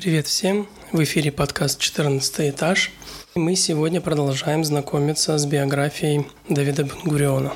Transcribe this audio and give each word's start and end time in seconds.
Привет 0.00 0.28
всем! 0.28 0.68
В 0.92 1.02
эфире 1.02 1.32
подкаст 1.32 1.80
«14 1.80 2.50
этаж». 2.50 2.92
Мы 3.34 3.56
сегодня 3.56 4.00
продолжаем 4.00 4.62
знакомиться 4.62 5.36
с 5.36 5.44
биографией 5.44 6.24
Давида 6.48 6.84
Бенгуриона. 6.84 7.52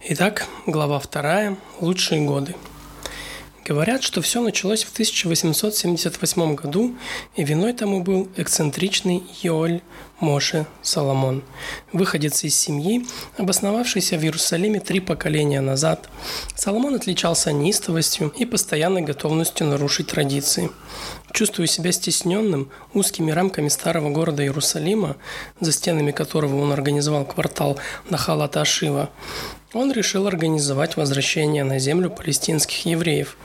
Итак, 0.00 0.48
глава 0.66 0.98
вторая 0.98 1.56
«Лучшие 1.78 2.22
годы». 2.22 2.56
Говорят, 3.64 4.02
что 4.02 4.20
все 4.22 4.40
началось 4.40 4.82
в 4.82 4.92
1878 4.92 6.54
году, 6.56 6.96
и 7.36 7.44
виной 7.44 7.72
тому 7.72 8.02
был 8.02 8.28
эксцентричный 8.36 9.22
Йоль 9.42 9.82
Моше 10.18 10.66
Соломон, 10.82 11.44
выходец 11.92 12.42
из 12.42 12.56
семьи, 12.58 13.06
обосновавшийся 13.36 14.18
в 14.18 14.22
Иерусалиме 14.24 14.80
три 14.80 14.98
поколения 14.98 15.60
назад. 15.60 16.08
Соломон 16.56 16.96
отличался 16.96 17.52
неистовостью 17.52 18.32
и 18.36 18.46
постоянной 18.46 19.02
готовностью 19.02 19.68
нарушить 19.68 20.08
традиции. 20.08 20.70
Чувствуя 21.32 21.66
себя 21.68 21.92
стесненным 21.92 22.68
узкими 22.94 23.30
рамками 23.30 23.68
старого 23.68 24.10
города 24.10 24.42
Иерусалима, 24.42 25.16
за 25.60 25.70
стенами 25.70 26.10
которого 26.10 26.60
он 26.60 26.72
организовал 26.72 27.24
квартал 27.24 27.78
Нахалата 28.10 28.60
Ашива, 28.60 29.10
он 29.74 29.92
решил 29.92 30.26
организовать 30.26 30.96
возвращение 30.96 31.64
на 31.64 31.78
землю 31.78 32.10
палестинских 32.10 32.84
евреев. 32.84 33.36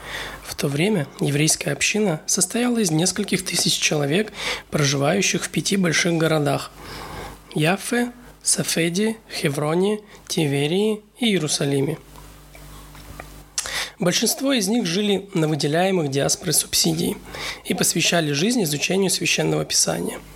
В 0.42 0.54
то 0.54 0.68
время 0.68 1.06
еврейская 1.20 1.72
община 1.72 2.20
состояла 2.26 2.78
из 2.78 2.90
нескольких 2.90 3.44
тысяч 3.44 3.78
человек, 3.78 4.32
проживающих 4.70 5.44
в 5.44 5.50
пяти 5.50 5.76
больших 5.76 6.14
городах– 6.14 6.70
Яффе, 7.54 8.12
Сафеди, 8.42 9.16
Хевроне, 9.32 10.00
Тиверии 10.26 11.00
и 11.18 11.26
Иерусалиме. 11.26 11.98
Большинство 13.98 14.52
из 14.52 14.68
них 14.68 14.86
жили 14.86 15.28
на 15.34 15.48
выделяемых 15.48 16.10
диаспорой 16.10 16.52
субсидий 16.52 17.16
и 17.64 17.74
посвящали 17.74 18.32
жизнь 18.32 18.62
изучению 18.62 19.10
священного 19.10 19.64
писания– 19.64 20.18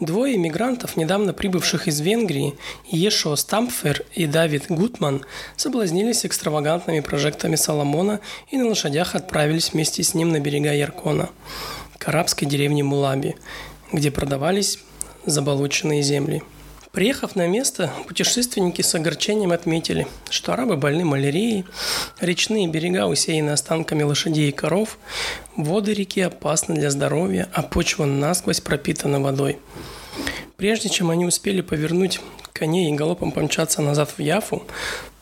Двое 0.00 0.36
иммигрантов, 0.36 0.96
недавно 0.96 1.32
прибывших 1.32 1.88
из 1.88 2.00
Венгрии, 2.00 2.54
Ешо 2.86 3.36
Стампфер 3.36 4.04
и 4.14 4.26
Давид 4.26 4.66
Гутман, 4.68 5.24
соблазнились 5.56 6.26
экстравагантными 6.26 7.00
прожектами 7.00 7.56
Соломона 7.56 8.20
и 8.50 8.56
на 8.56 8.66
лошадях 8.68 9.14
отправились 9.14 9.72
вместе 9.72 10.02
с 10.02 10.14
ним 10.14 10.30
на 10.30 10.40
берега 10.40 10.72
Яркона, 10.72 11.30
к 11.98 12.08
арабской 12.08 12.46
деревне 12.46 12.82
Мулаби, 12.82 13.36
где 13.92 14.10
продавались 14.10 14.78
заболоченные 15.24 16.02
земли– 16.02 16.42
Приехав 16.92 17.36
на 17.36 17.46
место, 17.46 17.90
путешественники 18.06 18.82
с 18.82 18.94
огорчением 18.94 19.52
отметили, 19.52 20.06
что 20.28 20.52
арабы 20.52 20.76
больны 20.76 21.06
малярией, 21.06 21.64
речные 22.20 22.68
берега 22.68 23.06
усеяны 23.06 23.48
останками 23.48 24.02
лошадей 24.02 24.50
и 24.50 24.52
коров, 24.52 24.98
воды 25.56 25.94
реки 25.94 26.20
опасны 26.20 26.74
для 26.74 26.90
здоровья, 26.90 27.48
а 27.54 27.62
почва 27.62 28.04
насквозь 28.04 28.60
пропитана 28.60 29.20
водой. 29.20 29.58
Прежде 30.58 30.90
чем 30.90 31.08
они 31.08 31.24
успели 31.24 31.62
повернуть 31.62 32.20
коней 32.52 32.90
и 32.90 32.94
галопом 32.94 33.32
помчаться 33.32 33.80
назад 33.80 34.10
в 34.14 34.20
Яфу, 34.20 34.62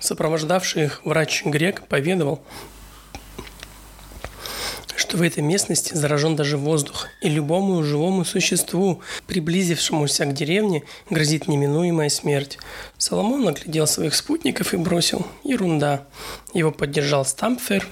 сопровождавший 0.01 0.87
их 0.87 1.03
врач-грек 1.05 1.87
поведал, 1.87 2.43
что 5.11 5.17
в 5.17 5.23
этой 5.23 5.43
местности 5.43 5.93
заражен 5.93 6.37
даже 6.37 6.57
воздух, 6.57 7.09
и 7.21 7.29
любому 7.29 7.83
живому 7.83 8.25
существу, 8.25 9.03
приблизившемуся 9.27 10.25
к 10.25 10.33
деревне, 10.33 10.85
грозит 11.11 11.49
неминуемая 11.49 12.09
смерть. 12.09 12.59
Соломон 12.97 13.49
оглядел 13.49 13.89
своих 13.89 14.15
спутников 14.15 14.73
и 14.73 14.77
бросил 14.77 15.27
«Ерунда». 15.43 16.07
Его 16.55 16.71
поддержал 16.71 17.25
Стампфер 17.25 17.89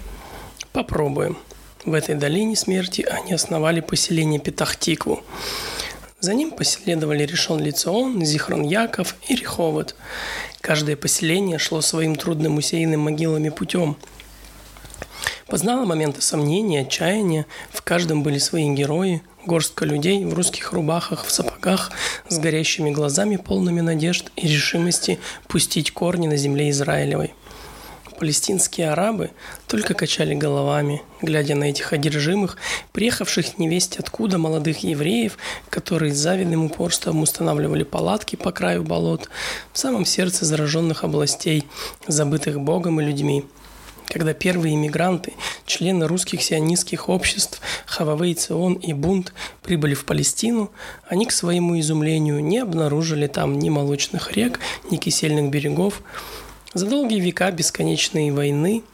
«Попробуем». 0.70 1.36
В 1.84 1.92
этой 1.92 2.14
долине 2.14 2.54
смерти 2.54 3.02
они 3.02 3.32
основали 3.32 3.80
поселение 3.80 4.38
Петахтикву. 4.38 5.24
За 6.20 6.34
ним 6.34 6.52
последовали 6.52 7.24
Решон 7.26 7.58
Лицеон, 7.58 8.24
Зихрон 8.24 8.62
Яков 8.62 9.16
и 9.26 9.34
Реховод. 9.34 9.96
Каждое 10.60 10.94
поселение 10.94 11.58
шло 11.58 11.80
своим 11.80 12.14
трудным 12.14 12.58
усеянным 12.58 13.00
могилами 13.00 13.48
путем– 13.48 13.96
Познала 15.48 15.86
моменты 15.86 16.20
сомнения, 16.20 16.82
отчаяния. 16.82 17.46
В 17.70 17.80
каждом 17.80 18.22
были 18.22 18.36
свои 18.36 18.68
герои, 18.68 19.22
горстка 19.46 19.86
людей 19.86 20.22
в 20.26 20.34
русских 20.34 20.74
рубахах, 20.74 21.24
в 21.24 21.30
сапогах, 21.30 21.90
с 22.28 22.38
горящими 22.38 22.90
глазами, 22.90 23.36
полными 23.36 23.80
надежд 23.80 24.30
и 24.36 24.46
решимости 24.46 25.18
пустить 25.46 25.90
корни 25.90 26.26
на 26.26 26.36
земле 26.36 26.68
Израилевой. 26.68 27.32
Палестинские 28.18 28.90
арабы 28.90 29.30
только 29.68 29.94
качали 29.94 30.34
головами, 30.34 31.00
глядя 31.22 31.54
на 31.54 31.64
этих 31.64 31.94
одержимых, 31.94 32.58
приехавших 32.92 33.58
невесть 33.58 33.96
откуда 33.96 34.36
молодых 34.36 34.82
евреев, 34.82 35.38
которые 35.70 36.12
с 36.12 36.18
завидным 36.18 36.66
упорством 36.66 37.22
устанавливали 37.22 37.84
палатки 37.84 38.36
по 38.36 38.52
краю 38.52 38.84
болот 38.84 39.30
в 39.72 39.78
самом 39.78 40.04
сердце 40.04 40.44
зараженных 40.44 41.04
областей, 41.04 41.66
забытых 42.06 42.60
Богом 42.60 43.00
и 43.00 43.04
людьми– 43.04 43.46
когда 44.08 44.32
первые 44.32 44.74
иммигранты, 44.74 45.34
члены 45.66 46.06
русских 46.06 46.42
сионистских 46.42 47.08
обществ 47.08 47.60
Хававей 47.86 48.34
Цион 48.34 48.74
и 48.74 48.92
Бунт 48.92 49.32
прибыли 49.62 49.94
в 49.94 50.04
Палестину, 50.04 50.70
они 51.06 51.26
к 51.26 51.32
своему 51.32 51.78
изумлению 51.78 52.42
не 52.42 52.58
обнаружили 52.58 53.26
там 53.26 53.58
ни 53.58 53.68
молочных 53.68 54.32
рек, 54.32 54.60
ни 54.90 54.96
кисельных 54.96 55.50
берегов. 55.50 56.02
За 56.74 56.86
долгие 56.86 57.20
века 57.20 57.50
бесконечной 57.50 58.30
войны– 58.30 58.82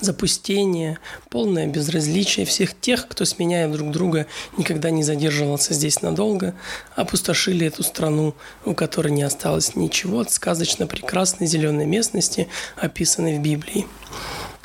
запустение, 0.00 0.98
полное 1.30 1.66
безразличие 1.66 2.46
всех 2.46 2.78
тех, 2.78 3.08
кто, 3.08 3.24
сменяя 3.24 3.68
друг 3.68 3.90
друга, 3.90 4.26
никогда 4.56 4.90
не 4.90 5.02
задерживался 5.02 5.74
здесь 5.74 6.02
надолго, 6.02 6.54
опустошили 6.94 7.66
эту 7.66 7.82
страну, 7.82 8.34
у 8.64 8.74
которой 8.74 9.12
не 9.12 9.22
осталось 9.22 9.76
ничего 9.76 10.20
от 10.20 10.30
сказочно 10.30 10.86
прекрасной 10.86 11.46
зеленой 11.46 11.86
местности, 11.86 12.48
описанной 12.76 13.38
в 13.38 13.40
Библии. 13.40 13.86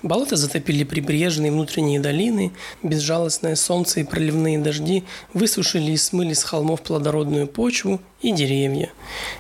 Болота 0.04 0.36
затопили 0.36 0.84
прибрежные 0.84 1.52
внутренние 1.52 2.00
долины, 2.00 2.52
безжалостное 2.82 3.56
солнце 3.56 4.00
и 4.00 4.04
проливные 4.04 4.58
дожди 4.58 5.04
высушили 5.34 5.92
и 5.92 5.98
смыли 5.98 6.34
с 6.34 6.44
холмов 6.44 6.82
плодородную 6.82 7.48
почву 7.48 8.02
и 8.22 8.32
деревья. 8.32 8.92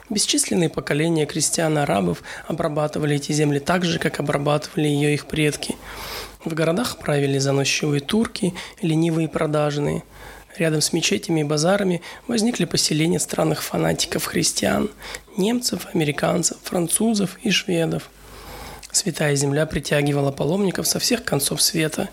Бесчисленные 0.09 0.69
поколения 0.69 1.25
крестьян-арабов 1.25 2.21
обрабатывали 2.47 3.15
эти 3.15 3.31
земли 3.31 3.59
так 3.59 3.85
же, 3.85 3.97
как 3.97 4.19
обрабатывали 4.19 4.87
ее 4.87 5.15
их 5.15 5.25
предки. 5.25 5.70
В 6.43 6.53
городах 6.53 6.97
правили 6.97 7.37
заносчивые 7.37 8.01
турки, 8.01 8.53
ленивые 8.81 9.27
продажные. 9.27 10.03
Рядом 10.57 10.81
с 10.81 10.91
мечетями 10.91 11.41
и 11.41 11.45
базарами 11.45 12.01
возникли 12.27 12.65
поселения 12.65 13.19
странных 13.19 13.63
фанатиков-христиан, 13.63 14.89
немцев, 15.37 15.87
американцев, 15.93 16.57
французов 16.63 17.37
и 17.43 17.51
шведов– 17.51 18.09
Святая 18.91 19.35
Земля 19.35 19.65
притягивала 19.65 20.31
паломников 20.31 20.85
со 20.85 20.99
всех 20.99 21.23
концов 21.23 21.61
света. 21.61 22.09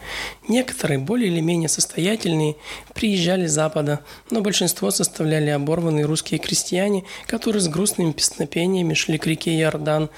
Некоторые, 0.47 0.99
более 0.99 1.29
или 1.29 1.41
менее 1.41 1.69
состоятельные, 1.69 2.55
приезжали 2.95 3.47
с 3.47 3.53
запада, 3.53 4.01
но 4.31 4.41
большинство 4.43 4.93
составляли 4.93 5.51
оборванные 5.51 6.05
русские 6.05 6.39
крестьяне, 6.39 7.05
которые 7.27 7.61
с 7.61 7.69
грустными 7.69 8.13
песнопениями 8.13 8.95
шли 8.95 9.19
к 9.19 9.27
реке 9.27 9.59
Иордан, 9.59 10.09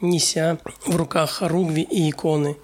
неся 0.00 0.58
в 0.84 0.94
руках 0.94 1.30
хоругви 1.30 1.82
и 1.82 2.10
иконы. 2.10 2.56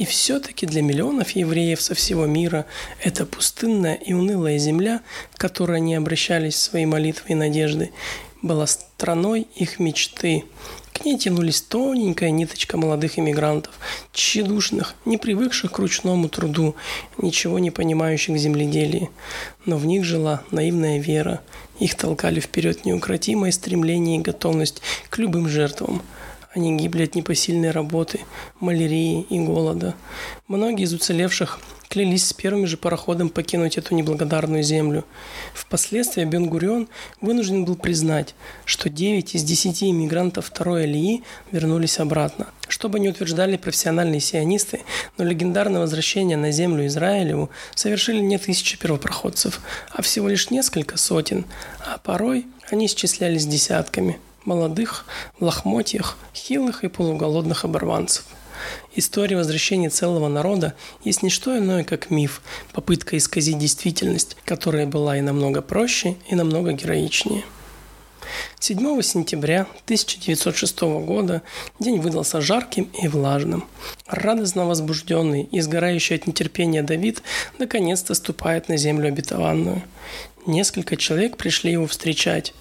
И 0.00 0.06
все-таки 0.06 0.64
для 0.64 0.80
миллионов 0.80 1.32
евреев 1.32 1.78
со 1.78 1.94
всего 1.94 2.24
мира 2.24 2.64
эта 3.02 3.26
пустынная 3.26 3.96
и 3.96 4.14
унылая 4.14 4.56
земля, 4.56 5.02
к 5.34 5.38
которой 5.38 5.76
они 5.76 5.94
обращались 5.94 6.56
своей 6.56 6.86
молитвой 6.86 7.32
и 7.32 7.34
надеждой, 7.34 7.92
была 8.40 8.66
страной 8.66 9.46
их 9.56 9.78
мечты– 9.78 10.44
к 11.00 11.06
ней 11.06 11.16
тянулись 11.16 11.62
тоненькая 11.62 12.30
ниточка 12.30 12.76
молодых 12.76 13.18
иммигрантов, 13.18 13.72
тщедушных, 14.12 14.94
не 15.06 15.16
привыкших 15.16 15.72
к 15.72 15.78
ручному 15.78 16.28
труду, 16.28 16.76
ничего 17.16 17.58
не 17.58 17.70
понимающих 17.70 18.34
в 18.34 18.38
земледелии. 18.38 19.08
Но 19.64 19.78
в 19.78 19.86
них 19.86 20.04
жила 20.04 20.42
наивная 20.50 20.98
вера. 20.98 21.40
Их 21.78 21.94
толкали 21.94 22.40
вперед 22.40 22.84
неукротимое 22.84 23.50
стремление 23.50 24.18
и 24.18 24.22
готовность 24.22 24.82
к 25.08 25.16
любым 25.16 25.48
жертвам. 25.48 26.02
Они 26.52 26.76
гибли 26.76 27.04
от 27.04 27.14
непосильной 27.14 27.70
работы, 27.70 28.20
малярии 28.58 29.22
и 29.22 29.38
голода. 29.38 29.94
Многие 30.48 30.82
из 30.82 30.92
уцелевших 30.92 31.60
клялись 31.88 32.26
с 32.26 32.32
первым 32.32 32.66
же 32.66 32.76
пароходом 32.76 33.28
покинуть 33.28 33.78
эту 33.78 33.94
неблагодарную 33.94 34.64
землю. 34.64 35.04
Впоследствии 35.54 36.24
Бен-Гурион 36.24 36.88
вынужден 37.20 37.64
был 37.64 37.76
признать, 37.76 38.34
что 38.64 38.88
9 38.88 39.36
из 39.36 39.44
10 39.44 39.84
иммигрантов 39.84 40.46
второй 40.46 40.84
Алии 40.84 41.22
вернулись 41.52 42.00
обратно. 42.00 42.48
Что 42.66 42.88
бы 42.88 42.98
ни 42.98 43.06
утверждали 43.06 43.56
профессиональные 43.56 44.20
сионисты, 44.20 44.80
но 45.18 45.24
легендарное 45.24 45.80
возвращение 45.80 46.36
на 46.36 46.50
землю 46.50 46.84
Израилеву 46.86 47.50
совершили 47.76 48.18
не 48.18 48.38
тысячи 48.38 48.76
первопроходцев, 48.76 49.60
а 49.92 50.02
всего 50.02 50.26
лишь 50.26 50.50
несколько 50.50 50.96
сотен, 50.96 51.44
а 51.78 51.98
порой 51.98 52.46
они 52.70 52.86
исчислялись 52.86 53.46
десятками– 53.46 54.18
молодых, 54.44 55.06
в 55.38 55.44
лохмотьях, 55.44 56.16
хилых 56.34 56.84
и 56.84 56.88
полуголодных 56.88 57.64
оборванцев– 57.64 58.24
История 58.94 59.36
возвращения 59.36 59.88
целого 59.88 60.28
народа 60.28 60.74
есть 61.04 61.22
не 61.22 61.30
что 61.30 61.56
иное, 61.56 61.84
как 61.84 62.10
миф, 62.10 62.42
попытка 62.72 63.16
исказить 63.16 63.58
действительность, 63.58 64.36
которая 64.44 64.86
была 64.86 65.16
и 65.16 65.20
намного 65.20 65.62
проще, 65.62 66.16
и 66.28 66.34
намного 66.34 66.72
героичнее. 66.72 67.44
7 68.60 69.02
сентября 69.02 69.62
1906 69.84 70.80
года 70.80 71.42
день 71.80 72.00
выдался 72.00 72.40
жарким 72.40 72.88
и 73.02 73.08
влажным. 73.08 73.64
Радостно 74.06 74.66
возбужденный 74.66 75.44
и 75.44 75.60
сгорающий 75.60 76.16
от 76.16 76.26
нетерпения 76.26 76.82
Давид 76.82 77.22
наконец-то 77.58 78.14
ступает 78.14 78.68
на 78.68 78.76
землю 78.76 79.08
обетованную. 79.08 79.82
Несколько 80.46 80.96
человек 80.96 81.36
пришли 81.36 81.72
его 81.72 81.86
встречать. 81.86 82.54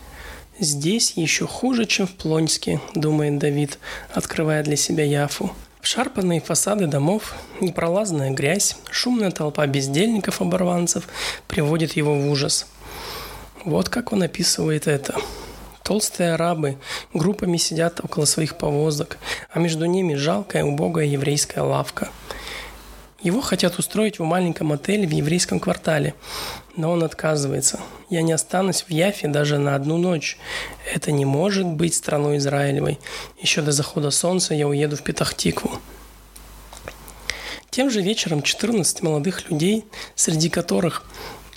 «Здесь 0.62 1.14
еще 1.16 1.48
хуже, 1.48 1.86
чем 1.86 2.06
в 2.06 2.12
Плонске»,– 2.12 2.82
думает 2.94 3.38
Давид, 3.38 3.80
открывая 4.14 4.62
для 4.62 4.76
себя 4.76 5.06
Яфу. 5.06 5.54
Шарпанные 5.82 6.42
фасады 6.42 6.86
домов, 6.86 7.34
непролазная 7.62 8.32
грязь, 8.32 8.76
шумная 8.92 9.32
толпа 9.32 9.66
бездельников-оборванцев 9.68 11.08
приводит 11.48 11.94
его 11.94 12.14
в 12.14 12.30
ужас. 12.30 12.68
Вот 13.64 13.88
как 13.88 14.12
он 14.12 14.24
описывает 14.24 14.88
это. 14.88 15.16
Толстые 15.82 16.34
арабы 16.34 16.78
группами 17.14 17.56
сидят 17.56 18.04
около 18.04 18.26
своих 18.26 18.58
повозок, 18.58 19.18
а 19.54 19.60
между 19.60 19.86
ними 19.86 20.16
жалкая 20.16 20.66
убогая 20.66 21.06
еврейская 21.06 21.62
лавка. 21.62 22.10
Его 23.21 23.42
хотят 23.42 23.77
устроить 23.77 24.19
в 24.19 24.24
маленьком 24.24 24.71
отеле 24.71 25.06
в 25.06 25.12
еврейском 25.12 25.60
квартале, 25.60 26.13
но 26.77 26.92
он 26.92 27.04
отказывается. 27.04 27.80
Я 28.10 28.21
не 28.21 28.31
останусь 28.31 28.83
в 28.83 28.89
Яфе 28.89 29.27
даже 29.27 29.57
на 29.57 29.75
одну 29.75 29.98
ночь. 29.98 30.38
Это 30.94 31.12
не 31.12 31.25
может 31.25 31.66
быть 31.66 31.94
страной 31.94 32.38
Израилевой. 32.38 32.98
Еще 33.42 33.62
до 33.62 33.74
захода 33.74 34.10
солнца 34.12 34.54
я 34.54 34.68
уеду 34.68 34.95
в 34.95 35.04
Петахтикву. 35.04 35.71
Тем 37.69 37.92
же 37.92 38.01
вечером 38.01 38.42
14 38.42 39.01
молодых 39.04 39.50
людей, 39.50 39.86
среди 40.16 40.50
которых 40.50 41.04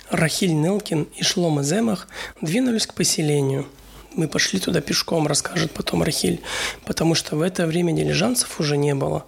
Рахиль 0.09 0.53
Нелкин 0.53 1.07
и 1.15 1.23
Шлома 1.23 1.63
Земах, 1.63 2.09
двинулись 2.41 2.87
к 2.87 2.93
поселению– 2.93 3.67
мы 4.15 4.27
пошли 4.27 4.59
туда 4.59 4.79
пешком, 4.79 5.27
расскажет 5.27 5.71
потом 5.71 6.03
Рахиль, 6.03 6.41
потому 6.85 7.15
что 7.15 7.35
в 7.35 7.41
это 7.41 7.65
время 7.65 7.93
дилижанцев 7.93 8.59
уже 8.59 8.77
не 8.77 8.93
было. 8.93 9.25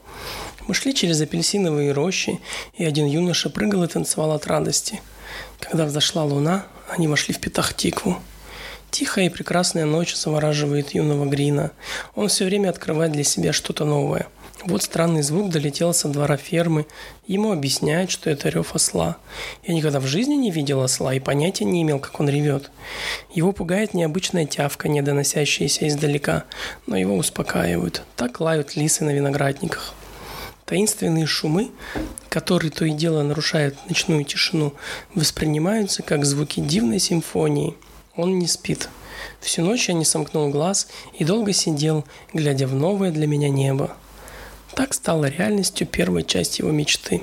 Мы 0.67 0.73
шли 0.73 0.93
через 0.93 1.21
апельсиновые 1.21 1.91
рощи, 1.91 2.39
и 2.73 2.83
один 2.83 3.05
юноша 3.05 3.49
прыгал 3.49 3.83
и 3.83 3.87
танцевал 3.87 4.31
от 4.31 4.47
радости. 4.47 5.01
Когда 5.59 5.85
взошла 5.85 6.23
луна, 6.23 6.65
они 6.89 7.07
вошли 7.07 7.33
в 7.33 7.39
Петахтикву. 7.39 8.19
Тихая 8.91 9.25
и 9.25 9.29
прекрасная 9.29 9.85
ночь 9.85 10.15
завораживает 10.15 10.93
юного 10.93 11.25
Грина. 11.25 11.71
Он 12.15 12.27
все 12.27 12.45
время 12.45 12.69
открывает 12.69 13.11
для 13.11 13.23
себя 13.23 13.53
что-то 13.53 13.85
новое– 13.85 14.27
вот 14.65 14.81
странный 14.81 15.21
звук 15.21 15.51
долетел 15.51 15.93
со 15.93 16.07
двора 16.07 16.37
фермы. 16.37 16.87
Ему 17.27 17.51
объясняют, 17.51 18.09
что 18.09 18.31
это 18.31 18.49
рев 18.49 18.73
осла. 18.73 19.17
Я 19.63 19.75
никогда 19.75 19.99
в 19.99 20.07
жизни 20.07 20.33
не 20.33 20.49
видел 20.49 20.81
осла 20.81 21.13
и 21.13 21.19
понятия 21.19 21.65
не 21.65 21.83
имел, 21.83 21.99
как 21.99 22.19
он 22.19 22.27
ревет. 22.27 22.71
Его 23.31 23.51
пугает 23.51 23.93
необычная 23.93 24.47
тявка, 24.47 24.87
не 24.87 25.03
доносящаяся 25.03 25.87
издалека, 25.87 26.45
но 26.87 26.97
его 26.97 27.15
успокаивают. 27.15 28.01
Так 28.15 28.39
лают 28.39 28.75
лисы 28.75 29.03
на 29.03 29.11
виноградниках. 29.11 29.93
Таинственные 30.65 31.27
шумы, 31.27 31.69
которые 32.29 32.71
то 32.71 32.85
и 32.85 32.91
дело 32.91 33.21
нарушают 33.21 33.77
ночную 33.87 34.23
тишину, 34.23 34.73
воспринимаются 35.13 36.01
как 36.01 36.25
звуки 36.25 36.59
дивной 36.59 36.99
симфонии. 36.99 37.75
Он 38.15 38.39
не 38.39 38.47
спит. 38.47 38.89
Всю 39.41 39.61
ночь 39.61 39.87
я 39.89 39.93
не 39.93 40.05
сомкнул 40.05 40.49
глаз 40.49 40.87
и 41.13 41.23
долго 41.23 41.53
сидел, 41.53 42.03
глядя 42.33 42.65
в 42.65 42.73
новое 42.73 43.11
для 43.11 43.27
меня 43.27 43.49
небо. 43.49 43.95
Так 44.73 44.95
стала 44.95 45.25
реальностью 45.25 45.85
первая 45.85 46.23
часть 46.23 46.57
его 46.57 46.71
мечты. 46.71 47.21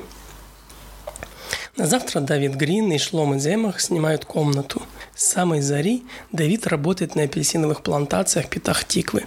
На 1.76 1.86
завтра 1.86 2.20
Давид 2.20 2.54
Грин 2.54 2.92
и 2.92 2.98
Шлома 2.98 3.38
Земах 3.38 3.80
снимают 3.80 4.24
комнату. 4.24 4.81
С 5.14 5.24
самой 5.24 5.60
зари 5.60 6.04
Давид 6.32 6.66
работает 6.66 7.14
на 7.14 7.24
апельсиновых 7.24 7.82
плантациях 7.82 8.48
Петах-Тиквы, 8.48 9.24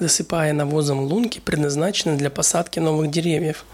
засыпая 0.00 0.52
навозом 0.52 1.00
лунки, 1.00 1.40
предназначенные 1.40 2.16
для 2.16 2.30
посадки 2.30 2.80
новых 2.80 3.10
деревьев. 3.10 3.64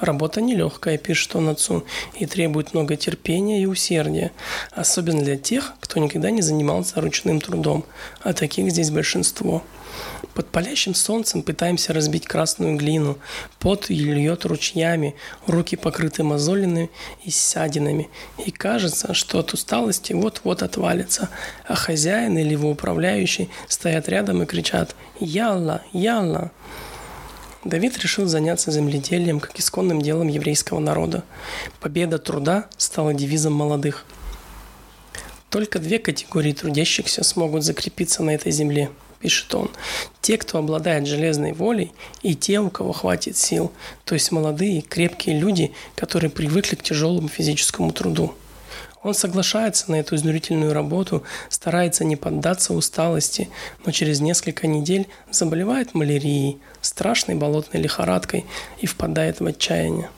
Работа 0.00 0.40
нелегкая, 0.40 0.98
пишет 0.98 1.36
он 1.36 1.48
отцу, 1.48 1.84
и 2.18 2.26
требует 2.26 2.74
много 2.74 2.96
терпения 2.96 3.62
и 3.62 3.66
усердия, 3.66 4.32
особенно 4.72 5.22
для 5.22 5.36
тех, 5.36 5.74
кто 5.80 6.00
никогда 6.00 6.30
не 6.30 6.42
занимался 6.42 7.00
ручным 7.00 7.40
трудом, 7.40 7.84
а 8.22 8.32
таких 8.32 8.70
здесь 8.70 8.90
большинство– 8.90 9.62
под 10.34 10.48
палящим 10.48 10.94
солнцем 10.94 11.42
пытаемся 11.42 11.94
разбить 11.94 12.26
красную 12.26 12.76
глину. 12.76 13.18
Пот 13.58 13.88
льет 13.88 14.44
ручьями, 14.44 15.14
руки 15.46 15.76
покрыты 15.76 16.22
мозолями 16.24 16.90
и 17.24 17.30
ссадинами. 17.30 18.10
И 18.44 18.50
кажется, 18.50 19.14
что 19.14 19.38
от 19.38 19.54
усталости 19.54 20.12
вот-вот 20.12 20.62
отвалится. 20.62 21.30
А 21.66 21.74
хозяин 21.74 22.36
или 22.36 22.52
его 22.52 22.70
управляющий 22.70 23.48
стоят 23.66 24.08
рядом 24.08 24.42
и 24.42 24.46
кричат 24.46 24.94
«Ялла! 25.20 25.82
Ялла!». 25.92 26.50
Давид 27.68 27.98
решил 27.98 28.26
заняться 28.26 28.70
земледелием 28.70 29.40
как 29.40 29.58
исконным 29.58 30.00
делом 30.00 30.28
еврейского 30.28 30.78
народа. 30.80 31.24
Победа 31.80 32.18
труда 32.18 32.66
стала 32.76 33.12
девизом 33.12 33.52
молодых. 33.52 34.04
Только 35.50 35.78
две 35.78 35.98
категории 35.98 36.52
трудящихся 36.52 37.24
смогут 37.24 37.64
закрепиться 37.64 38.22
на 38.22 38.30
этой 38.30 38.52
земле– 38.52 38.90
пишет 39.26 39.54
он, 39.54 39.70
те, 40.20 40.38
кто 40.38 40.58
обладает 40.58 41.06
железной 41.06 41.52
волей, 41.52 41.92
и 42.22 42.34
те, 42.36 42.60
у 42.60 42.70
кого 42.70 42.92
хватит 42.92 43.36
сил, 43.36 43.72
то 44.04 44.14
есть 44.14 44.30
молодые, 44.30 44.82
крепкие 44.82 45.38
люди, 45.38 45.72
которые 45.94 46.30
привыкли 46.30 46.76
к 46.76 46.82
тяжелому 46.82 47.28
физическому 47.28 47.92
труду. 47.92 48.34
Он 49.06 49.14
соглашается 49.14 49.88
на 49.88 50.00
эту 50.00 50.16
изнурительную 50.16 50.72
работу, 50.72 51.22
старается 51.48 52.04
не 52.04 52.16
поддаться 52.16 52.74
усталости, 52.74 53.48
но 53.84 53.92
через 53.92 54.18
несколько 54.18 54.66
недель 54.66 55.06
заболевает 55.30 55.94
малярией, 55.94 56.58
страшной 56.80 57.36
болотной 57.36 57.80
лихорадкой 57.80 58.46
и 58.80 58.86
впадает 58.86 59.38
в 59.38 59.46
отчаяние. 59.46 60.10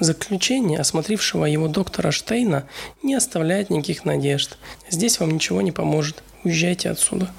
Заключение 0.00 0.80
осмотрившего 0.80 1.44
его 1.44 1.68
доктора 1.68 2.10
Штейна 2.10 2.66
не 3.04 3.14
оставляет 3.14 3.70
никаких 3.70 4.04
надежд. 4.04 4.58
Здесь 4.90 5.20
вам 5.20 5.30
ничего 5.30 5.60
не 5.60 5.70
поможет. 5.70 6.24
Уезжайте 6.42 6.90
отсюда. 6.90 7.30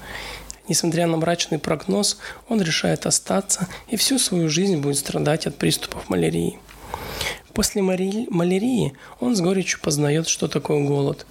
Несмотря 0.66 1.06
на 1.08 1.18
мрачный 1.18 1.58
прогноз, 1.58 2.16
он 2.48 2.62
решает 2.62 3.04
остаться 3.04 3.68
и 3.88 3.96
всю 3.96 4.18
свою 4.18 4.48
жизнь 4.48 4.78
будет 4.78 4.96
страдать 4.96 5.46
от 5.46 5.56
приступов 5.56 6.08
малярии. 6.08 6.58
После 7.54 7.82
малярии 7.82 8.94
он 9.20 9.36
с 9.36 9.40
горечью 9.40 9.80
познает, 9.80 10.26
что 10.26 10.48
такое 10.48 10.82
голод. 10.84 11.26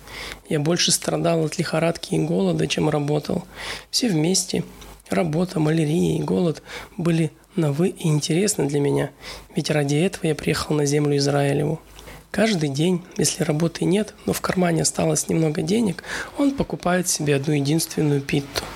Я 0.49 0.59
больше 0.59 0.91
страдал 0.91 1.43
от 1.45 1.57
лихорадки 1.57 2.13
и 2.13 2.19
голода, 2.19 2.67
чем 2.67 2.89
работал. 2.89 3.43
Все 3.89 4.07
вместе, 4.07 4.63
работа, 5.09 5.59
малярия 5.59 6.17
и 6.17 6.23
голод, 6.23 6.61
были 6.95 7.31
новы 7.55 7.89
и 7.89 8.07
интересны 8.07 8.67
для 8.67 8.79
меня, 8.79 9.09
ведь 9.55 9.69
ради 9.71 9.95
этого 9.95 10.27
я 10.27 10.35
приехал 10.35 10.75
на 10.75 10.85
землю 10.85 11.17
Израилеву. 11.17 11.81
Каждый 12.29 12.69
день, 12.69 13.03
если 13.17 13.43
работы 13.43 13.83
нет, 13.83 14.13
но 14.25 14.31
в 14.31 14.39
кармане 14.39 14.83
осталось 14.83 15.27
немного 15.27 15.61
денег, 15.61 16.03
он 16.37 16.51
покупает 16.51 17.09
себе 17.09 17.35
одну 17.35 17.53
единственную 17.53 18.21
питту– 18.21 18.63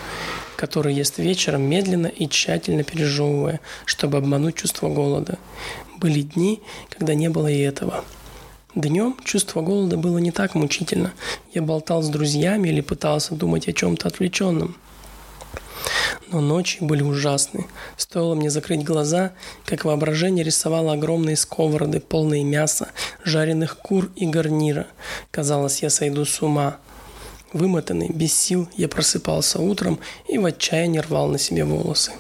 который 0.56 0.94
ест 0.94 1.18
вечером 1.18 1.64
медленно 1.64 2.08
и 2.08 2.28
тщательно 2.28 2.84
пережевывая, 2.84 3.60
чтобы 3.86 4.18
обмануть 4.18 4.56
чувство 4.56 4.90
голода. 4.90 5.38
Были 5.98 6.22
дни, 6.22 6.62
когда 6.90 7.14
не 7.14 7.30
было 7.30 7.48
и 7.48 7.60
этого. 7.60 8.04
Днем 8.76 9.16
чувство 9.24 9.62
голода 9.62 9.96
было 9.96 10.18
не 10.18 10.32
так 10.32 10.54
мучительно. 10.54 11.14
Я 11.54 11.62
болтал 11.62 12.04
с 12.04 12.10
друзьями 12.10 12.68
или 12.68 12.82
пытался 12.82 13.34
думать 13.34 13.70
о 13.70 13.74
чем-то 13.74 14.10
отвлеченном. 14.10 14.76
Но 16.32 16.42
ночи 16.42 16.80
были 16.82 17.02
ужасны. 17.02 17.68
Стоило 17.96 18.36
мне 18.36 18.50
закрыть 18.50 18.84
глаза, 18.84 19.32
как 19.66 19.86
воображение 19.86 20.44
рисовало 20.44 20.94
огромные 20.94 21.38
сковороды, 21.38 22.02
полные 22.02 22.44
мяса, 22.44 22.90
жареных 23.24 23.78
кур 23.78 24.12
и 24.18 24.26
гарнира. 24.26 24.88
Казалось, 25.32 25.82
я 25.82 25.90
сойду 25.90 26.26
с 26.26 26.42
ума. 26.42 26.78
Вымотанный, 27.54 28.10
без 28.10 28.34
сил, 28.34 28.68
я 28.76 28.90
просыпался 28.90 29.60
утром 29.60 30.00
и 30.28 30.38
в 30.38 30.46
отчаянии 30.46 31.00
рвал 31.00 31.28
на 31.28 31.38
себе 31.38 31.64
волосы. 31.64 32.12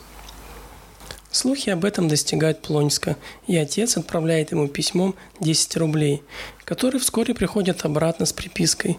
Слухи 1.36 1.70
об 1.70 1.84
этом 1.84 2.08
достигают 2.08 2.62
Плонска, 2.62 3.18
и 3.46 3.58
отец 3.58 3.98
отправляет 3.98 4.52
ему 4.52 4.70
письмом 4.70 5.16
10 5.42 5.76
рублей, 5.76 6.24
которые 6.64 7.02
вскоре 7.02 7.34
приходят 7.34 7.84
обратно 7.84 8.26
с 8.26 8.32
припиской 8.32 8.98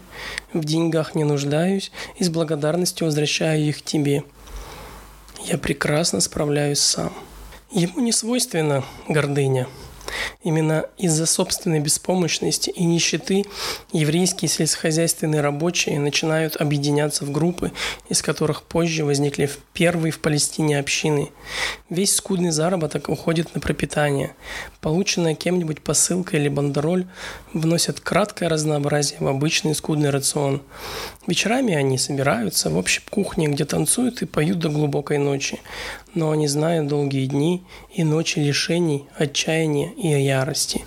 «В 0.52 0.62
деньгах 0.62 1.14
не 1.14 1.24
нуждаюсь 1.24 1.90
и 2.18 2.24
с 2.24 2.28
благодарностью 2.28 3.06
возвращаю 3.06 3.62
их 3.62 3.80
тебе. 3.80 4.22
Я 5.46 5.56
прекрасно 5.56 6.20
справляюсь 6.20 6.80
сам». 6.80 7.14
Ему 7.70 8.00
не 8.00 8.12
свойственна 8.12 8.84
гордыня. 9.08 9.66
Именно 10.42 10.86
из-за 10.98 11.26
собственной 11.26 11.80
беспомощности 11.80 12.70
и 12.70 12.84
нищеты 12.84 13.44
еврейские 13.92 14.48
сельскохозяйственные 14.48 15.40
рабочие 15.40 15.98
начинают 15.98 16.56
объединяться 16.56 17.24
в 17.24 17.30
группы, 17.30 17.72
из 18.08 18.22
которых 18.22 18.62
позже 18.62 19.04
возникли 19.04 19.50
первые 19.72 20.12
в 20.12 20.20
Палестине 20.20 20.78
общины. 20.78 21.30
Весь 21.90 22.14
скудный 22.14 22.50
заработок 22.50 23.08
уходит 23.08 23.54
на 23.54 23.60
пропитание. 23.60 24.34
Полученная 24.80 25.34
кем-нибудь 25.34 25.80
посылка 25.80 26.36
или 26.36 26.48
бандероль 26.48 27.06
вносят 27.52 28.00
краткое 28.00 28.48
разнообразие 28.48 29.18
в 29.20 29.26
обычный 29.26 29.74
скудный 29.74 30.10
рацион. 30.10 30.62
Вечерами 31.26 31.74
они 31.74 31.98
собираются 31.98 32.70
в 32.70 32.76
общей 32.76 33.02
кухне, 33.10 33.48
где 33.48 33.64
танцуют 33.64 34.22
и 34.22 34.26
поют 34.26 34.58
до 34.58 34.68
глубокой 34.68 35.18
ночи. 35.18 35.60
Но 36.16 36.30
они 36.30 36.48
знают 36.48 36.88
долгие 36.88 37.26
дни 37.26 37.62
и 37.92 38.02
ночи 38.02 38.38
лишений, 38.38 39.04
отчаяния 39.18 39.92
и 39.92 40.08
ярости. 40.08 40.86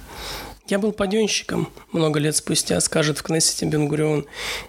Я 0.67 0.79
был 0.79 0.91
паденщиком, 0.91 1.69
много 1.91 2.19
лет 2.19 2.35
спустя 2.35 2.79
скажет 2.79 3.19
в 3.19 3.23
Кнессете 3.23 3.67
Бенгурион, 3.67 4.25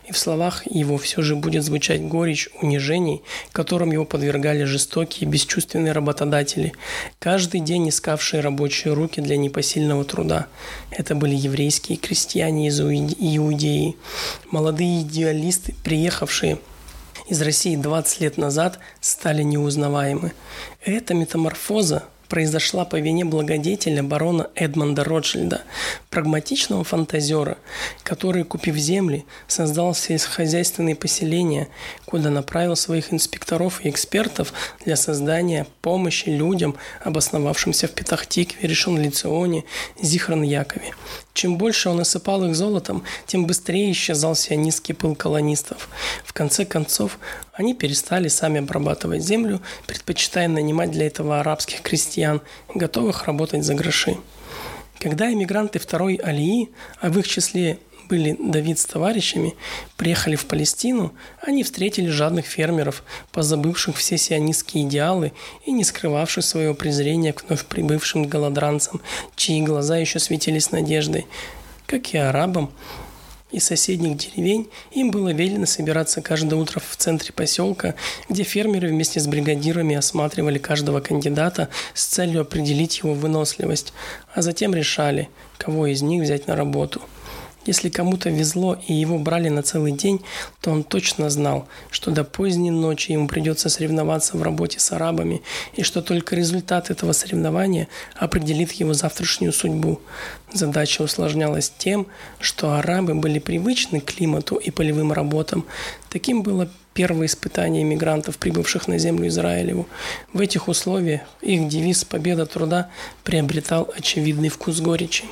и 0.06 0.12
в 0.12 0.18
словах 0.18 0.62
его 0.70 0.98
все 0.98 1.22
же 1.22 1.34
будет 1.34 1.64
звучать 1.64 2.02
горечь 2.02 2.50
унижений, 2.60 3.22
которым 3.52 3.90
его 3.90 4.04
подвергали 4.04 4.64
жестокие 4.64 5.28
бесчувственные 5.28 5.92
работодатели, 5.92 6.74
каждый 7.18 7.60
день 7.60 7.88
искавшие 7.88 8.42
рабочие 8.42 8.92
руки 8.92 9.22
для 9.22 9.38
непосильного 9.38 10.04
труда. 10.04 10.46
Это 10.90 11.14
были 11.14 11.34
еврейские 11.34 11.96
крестьяне 11.96 12.68
из 12.68 12.80
Иудеи, 12.80 13.96
молодые 14.50 15.02
идеалисты, 15.02 15.74
приехавшие 15.84 16.58
из 17.30 17.40
России 17.40 17.76
20 17.76 18.20
лет 18.20 18.36
назад, 18.36 18.80
стали 19.00 19.42
неузнаваемы. 19.44 20.32
Эта 20.84 21.14
метаморфоза 21.14 22.02
произошла 22.28 22.84
по 22.84 22.96
вине 22.96 23.24
благодетеля 23.24 24.02
барона 24.02 24.48
Эдмонда 24.54 25.04
Ротшильда, 25.04 25.62
прагматичного 26.10 26.84
фантазера, 26.84 27.56
который, 28.02 28.44
купив 28.44 28.76
земли, 28.76 29.24
создал 29.46 29.94
сельскохозяйственные 29.94 30.96
поселения, 30.96 31.68
куда 32.10 32.28
направил 32.28 32.74
своих 32.74 33.12
инспекторов 33.12 33.84
и 33.84 33.88
экспертов 33.88 34.52
для 34.84 34.96
создания 34.96 35.66
помощи 35.80 36.28
людям, 36.28 36.76
обосновавшимся 37.04 37.86
в 37.86 37.92
Петахтикве, 37.92 38.68
Решон-Лицеоне, 38.68 39.64
Зихран-Якове. 40.02 40.94
Чем 41.34 41.56
больше 41.56 41.88
он 41.88 42.00
осыпал 42.00 42.44
их 42.44 42.56
золотом, 42.56 43.04
тем 43.26 43.46
быстрее 43.46 43.92
исчезал 43.92 44.34
сионистский 44.34 44.94
пыл 44.94 45.14
колонистов. 45.14 45.88
В 46.24 46.32
конце 46.32 46.64
концов, 46.64 47.18
они 47.52 47.74
перестали 47.74 48.26
сами 48.26 48.58
обрабатывать 48.58 49.22
землю, 49.22 49.60
предпочитая 49.86 50.48
нанимать 50.48 50.90
для 50.90 51.06
этого 51.06 51.38
арабских 51.38 51.82
крестьян, 51.82 52.40
готовых 52.74 53.26
работать 53.26 53.64
за 53.64 53.74
гроши. 53.74 54.16
Когда 54.98 55.32
эмигранты 55.32 55.78
второй 55.78 56.16
Алии, 56.16 56.70
а 57.00 57.08
в 57.08 57.18
их 57.18 57.28
числе 57.28 57.78
были 58.10 58.36
Давид 58.40 58.80
с 58.80 58.86
товарищами, 58.86 59.54
приехали 59.96 60.34
в 60.34 60.46
Палестину, 60.46 61.12
они 61.40 61.62
встретили 61.62 62.08
жадных 62.08 62.44
фермеров, 62.44 63.04
позабывших 63.30 63.96
все 63.96 64.18
сионистские 64.18 64.84
идеалы 64.84 65.32
и 65.64 65.70
не 65.70 65.84
скрывавших 65.84 66.44
своего 66.44 66.74
презрения 66.74 67.32
к 67.32 67.44
вновь 67.44 67.64
прибывшим 67.66 68.24
голодранцам, 68.24 69.00
чьи 69.36 69.62
глаза 69.62 69.96
еще 69.96 70.18
светились 70.18 70.72
надеждой. 70.72 71.26
Как 71.86 72.12
и 72.12 72.18
арабам, 72.18 72.72
из 73.52 73.64
соседних 73.64 74.16
деревень 74.16 74.68
им 74.90 75.12
было 75.12 75.32
велено 75.32 75.66
собираться 75.66 76.20
каждое 76.20 76.56
утро 76.56 76.80
в 76.80 76.96
центре 76.96 77.32
поселка, 77.32 77.94
где 78.28 78.42
фермеры 78.42 78.88
вместе 78.88 79.20
с 79.20 79.26
бригадирами 79.28 79.94
осматривали 79.94 80.58
каждого 80.58 81.00
кандидата 81.00 81.68
с 81.94 82.06
целью 82.06 82.42
определить 82.42 82.98
его 82.98 83.14
выносливость, 83.14 83.92
а 84.34 84.42
затем 84.42 84.74
решали, 84.74 85.28
кого 85.58 85.86
из 85.86 86.02
них 86.02 86.22
взять 86.22 86.48
на 86.48 86.56
работу– 86.56 87.00
если 87.70 87.88
кому-то 87.88 88.30
везло 88.30 88.76
и 88.88 88.92
его 88.92 89.16
брали 89.16 89.48
на 89.48 89.62
целый 89.62 89.92
день, 89.92 90.20
то 90.60 90.72
он 90.72 90.82
точно 90.82 91.30
знал, 91.30 91.68
что 91.92 92.10
до 92.10 92.24
поздней 92.24 92.72
ночи 92.72 93.12
ему 93.12 93.28
придется 93.28 93.68
соревноваться 93.68 94.36
в 94.36 94.42
работе 94.42 94.80
с 94.80 94.90
арабами, 94.90 95.40
и 95.74 95.84
что 95.84 96.02
только 96.02 96.34
результат 96.34 96.90
этого 96.90 97.12
соревнования 97.12 97.86
определит 98.16 98.72
его 98.72 98.92
завтрашнюю 98.92 99.52
судьбу. 99.52 100.00
Задача 100.52 101.02
усложнялась 101.02 101.72
тем, 101.78 102.08
что 102.40 102.74
арабы 102.74 103.14
были 103.14 103.38
привычны 103.38 104.00
к 104.00 104.06
климату 104.06 104.56
и 104.56 104.72
полевым 104.72 105.12
работам. 105.12 105.64
Таким 106.08 106.42
было 106.42 106.68
первое 106.92 107.26
испытание 107.26 107.84
иммигрантов, 107.84 108.36
прибывших 108.38 108.88
на 108.88 108.98
землю 108.98 109.28
Израилеву. 109.28 109.86
В 110.32 110.40
этих 110.40 110.66
условиях 110.66 111.20
их 111.40 111.68
девиз 111.68 112.04
«Победа 112.04 112.46
труда» 112.46 112.90
приобретал 113.22 113.88
очевидный 113.96 114.48
вкус 114.48 114.80
горечи. 114.80 115.24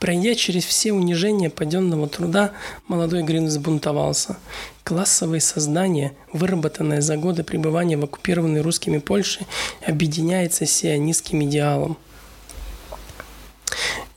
Пройдя 0.00 0.34
через 0.34 0.64
все 0.64 0.92
унижения 0.94 1.50
паденного 1.50 2.08
труда, 2.08 2.52
молодой 2.88 3.22
Грин 3.22 3.46
взбунтовался. 3.46 4.38
Классовое 4.82 5.40
сознание, 5.40 6.16
выработанное 6.32 7.02
за 7.02 7.18
годы 7.18 7.44
пребывания 7.44 7.98
в 7.98 8.04
оккупированной 8.04 8.62
русскими 8.62 8.96
Польше, 8.96 9.44
объединяется 9.86 10.64
с 10.64 10.70
сионистским 10.70 11.44
идеалом. 11.44 11.98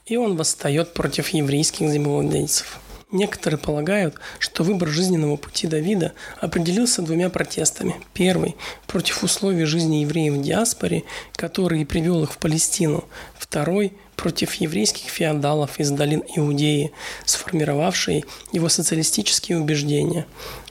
И 0.06 0.16
он 0.16 0.38
восстает 0.38 0.94
против 0.94 1.30
еврейских 1.30 1.90
землевладельцев. 1.90 2.80
Некоторые 3.12 3.60
полагают, 3.60 4.16
что 4.40 4.63
выбор 4.63 4.88
жизненного 4.88 5.36
пути 5.36 5.68
Давида 5.68 6.13
определился 6.40 7.02
двумя 7.02 7.30
протестами. 7.30 7.96
Первый– 8.13 8.56
против 8.88 9.22
условий 9.22 9.66
жизни 9.66 9.98
евреев 9.98 10.36
в 10.36 10.42
диаспоре, 10.42 11.04
который 11.36 11.86
привел 11.86 12.24
их 12.24 12.32
в 12.32 12.38
Палестину. 12.38 13.04
Второй 13.38 13.94
против 14.15 14.55
еврейских 14.55 15.10
феодалов 15.10 15.79
из 15.79 15.91
долин 15.91 16.24
Иудеи, 16.36 16.91
сформировавшие 17.25 18.24
его 18.51 18.70
социалистические 18.70 19.60
убеждения. 19.60 20.25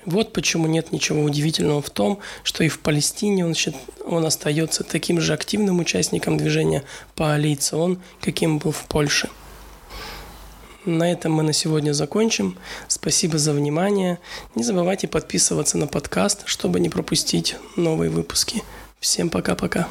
Вот 0.04 0.32
почему 0.32 0.66
нет 0.66 0.92
ничего 0.92 1.22
удивительного 1.22 1.80
в 1.80 1.90
том, 1.90 2.18
что 2.42 2.64
и 2.64 2.68
в 2.68 2.80
Палестине 2.80 3.46
он, 3.46 3.54
он 4.04 4.26
остается 4.26 4.82
таким 4.82 5.20
же 5.20 5.32
активным 5.32 5.78
участником 5.78 6.36
движения 6.36 6.82
Паалийцион, 7.14 8.00
каким 8.20 8.58
был 8.58 8.72
в 8.72 8.84
Польше. 8.86 9.28
На 10.84 11.12
этом 11.12 11.32
мы 11.32 11.44
на 11.44 11.52
сегодня 11.52 11.92
закончим. 11.92 12.58
Спасибо 12.88 13.38
за 13.38 13.52
внимание. 13.52 14.18
Не 14.56 14.64
забывайте 14.64 15.06
подписываться 15.06 15.78
на 15.78 15.86
подкаст, 15.86 16.42
чтобы 16.46 16.80
не 16.80 16.88
пропустить 16.88 17.54
новые 17.76 18.10
выпуски. 18.10 18.62
Всем 18.98 19.30
пока-пока. 19.30 19.88